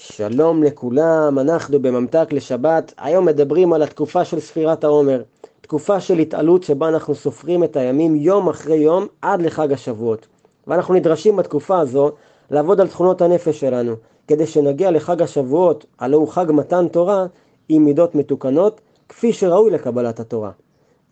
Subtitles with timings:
[0.00, 5.22] שלום לכולם, אנחנו בממתק לשבת, היום מדברים על התקופה של ספירת העומר,
[5.60, 10.26] תקופה של התעלות שבה אנחנו סופרים את הימים יום אחרי יום עד לחג השבועות.
[10.66, 12.10] ואנחנו נדרשים בתקופה הזו
[12.50, 13.94] לעבוד על תכונות הנפש שלנו,
[14.28, 17.26] כדי שנגיע לחג השבועות, הלא הוא חג מתן תורה,
[17.68, 20.50] עם מידות מתוקנות, כפי שראוי לקבלת התורה.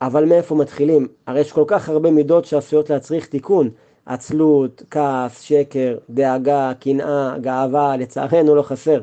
[0.02, 1.08] אבל מאיפה מתחילים?
[1.26, 3.70] הרי יש כל כך הרבה מידות שעשויות להצריך תיקון,
[4.06, 9.00] עצלות, כעס, שקר, דאגה, קנאה, גאווה, לצערנו לא חסר.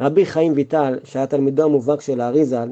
[0.00, 2.68] רבי חיים ויטל, שהיה תלמידו המובהק של האריזל,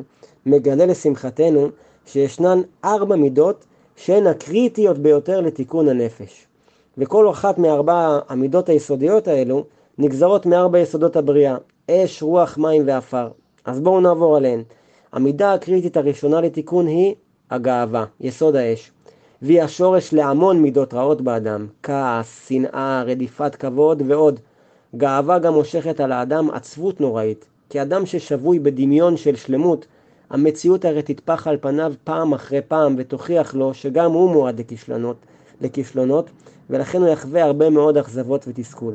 [0.46, 1.68] מגלה לשמחתנו
[2.06, 3.64] שישנן ארבע מידות
[3.96, 6.46] שהן הקריטיות ביותר לתיקון הנפש.
[6.98, 9.64] וכל אחת מארבע המידות היסודיות האלו
[9.98, 11.56] נגזרות מארבע יסודות הבריאה,
[11.90, 13.28] אש, רוח, מים ועפר.
[13.64, 14.62] אז בואו נעבור עליהן.
[15.12, 17.14] המידה הקריטית הראשונה לתיקון היא
[17.50, 18.90] הגאווה, יסוד האש.
[19.42, 24.41] והיא השורש להמון מידות רעות באדם, כעס, שנאה, רדיפת כבוד ועוד.
[24.97, 29.87] גאווה גם מושכת על האדם עצבות נוראית, כי אדם ששבוי בדמיון של שלמות,
[30.30, 35.17] המציאות הרי תטפח על פניו פעם אחרי פעם ותוכיח לו שגם הוא מועד לכישלונות,
[35.61, 36.30] לכישלונות
[36.70, 38.95] ולכן הוא יחווה הרבה מאוד אכזבות ותסכול.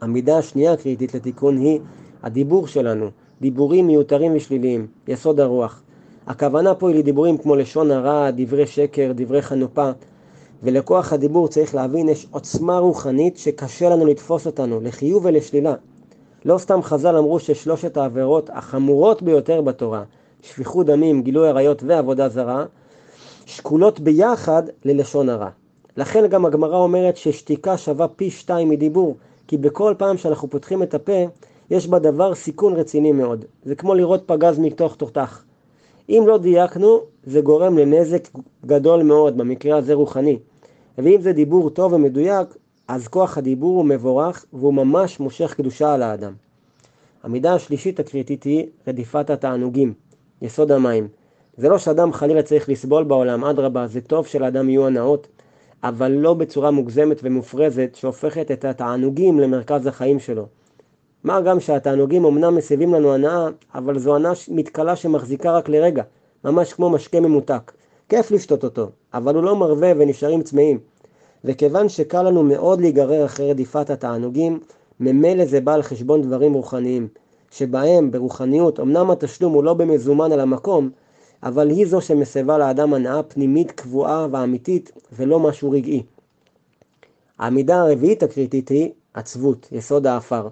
[0.00, 1.80] המידה השנייה הקריטית לתיקון היא
[2.22, 5.82] הדיבור שלנו, דיבורים מיותרים ושליליים, יסוד הרוח.
[6.26, 9.90] הכוונה פה היא לדיבורים כמו לשון הרע, דברי שקר, דברי חנופה.
[10.62, 15.74] ולכוח הדיבור צריך להבין, יש עוצמה רוחנית שקשה לנו לתפוס אותנו, לחיוב ולשלילה.
[16.44, 20.02] לא סתם חז"ל אמרו ששלושת העבירות החמורות ביותר בתורה,
[20.42, 22.64] שפיכות דמים, גילוי עריות ועבודה זרה,
[23.46, 25.48] שקולות ביחד ללשון הרע.
[25.96, 30.94] לכן גם הגמרא אומרת ששתיקה שווה פי שתיים מדיבור, כי בכל פעם שאנחנו פותחים את
[30.94, 31.24] הפה,
[31.70, 33.44] יש בדבר סיכון רציני מאוד.
[33.64, 35.44] זה כמו לראות פגז מתוך תותח.
[36.10, 38.28] אם לא דייקנו, זה גורם לנזק
[38.66, 40.38] גדול מאוד, במקרה הזה רוחני.
[40.98, 42.56] ואם זה דיבור טוב ומדויק,
[42.88, 46.32] אז כוח הדיבור הוא מבורך והוא ממש מושך קדושה על האדם.
[47.22, 49.94] המידה השלישית הקריטית היא רדיפת התענוגים,
[50.42, 51.08] יסוד המים.
[51.56, 55.28] זה לא שאדם חלילה צריך לסבול בעולם, אדרבה, זה טוב שלאדם יהיו הנאות,
[55.82, 60.46] אבל לא בצורה מוגזמת ומופרזת שהופכת את התענוגים למרכז החיים שלו.
[61.24, 66.02] מה גם שהתענוגים אמנם מסיבים לנו הנאה, אבל זו הנאה מתכלה שמחזיקה רק לרגע,
[66.44, 67.72] ממש כמו משקה ממותק.
[68.08, 70.78] כיף לשתות אותו, אבל הוא לא מרווה ונשארים צמאים.
[71.44, 74.60] וכיוון שקל לנו מאוד להיגרר אחרי רדיפת התענוגים,
[75.00, 77.08] ממילא זה בא על חשבון דברים רוחניים,
[77.50, 80.90] שבהם ברוחניות אמנם התשלום הוא לא במזומן על המקום,
[81.42, 86.02] אבל היא זו שמסבה לאדם הנאה פנימית קבועה ואמיתית ולא משהו רגעי.
[87.38, 90.48] העמידה הרביעית הקריטית היא עצבות, יסוד האפר.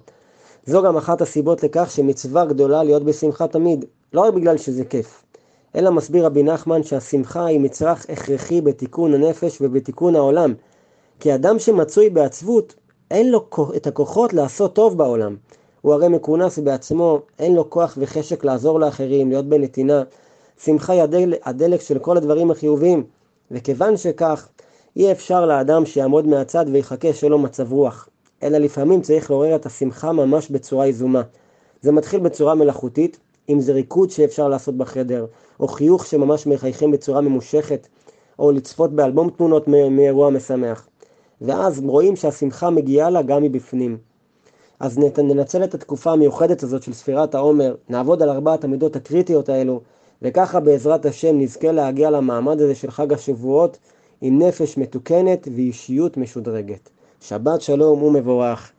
[0.69, 5.25] זו גם אחת הסיבות לכך שמצווה גדולה להיות בשמחה תמיד, לא רק בגלל שזה כיף,
[5.77, 10.55] אלא מסביר רבי נחמן שהשמחה היא מצרך הכרחי בתיקון הנפש ובתיקון העולם,
[11.21, 12.75] כי אדם שמצוי בעצבות,
[13.11, 15.37] אין לו את הכוחות לעשות טוב בעולם.
[15.81, 20.03] הוא הרי מכונס בעצמו, אין לו כוח וחשק לעזור לאחרים, להיות בנתינה.
[20.65, 23.05] שמחה היא הדל, הדלק של כל הדברים החיוביים,
[23.51, 24.49] וכיוון שכך,
[24.97, 28.08] אי אפשר לאדם שיעמוד מהצד ויחכה שלא מצב רוח.
[28.43, 31.23] אלא לפעמים צריך לעורר את השמחה ממש בצורה יזומה.
[31.83, 33.19] זה מתחיל בצורה מלאכותית,
[33.49, 35.27] אם זה ריקוד שאפשר לעשות בחדר,
[35.61, 37.89] או חיוך שממש מחייכים בצורה ממושכת,
[38.39, 40.89] או לצפות באלבום תמונות מאירוע משמח.
[41.41, 43.99] ואז רואים שהשמחה מגיעה לה גם מבפנים.
[44.81, 49.81] אז ננצל את התקופה המיוחדת הזאת של ספירת העומר, נעבוד על ארבעת המידות הקריטיות האלו,
[50.23, 53.79] וככה בעזרת השם נזכה להגיע למעמד הזה של חג השבועות
[54.21, 56.91] עם נפש מתוקנת ואישיות משודרגת.
[57.21, 58.73] שבת שלום ומבורך.